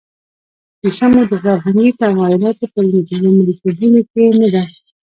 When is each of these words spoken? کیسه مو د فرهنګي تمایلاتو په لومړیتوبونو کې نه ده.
کیسه 0.79 1.05
مو 1.11 1.21
د 1.31 1.33
فرهنګي 1.43 1.91
تمایلاتو 2.01 2.65
په 2.73 2.79
لومړیتوبونو 3.23 4.01
کې 4.11 4.23
نه 4.39 4.47
ده. 4.53 4.63